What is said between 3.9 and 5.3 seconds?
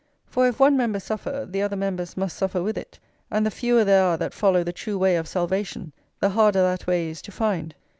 are that follow the true way of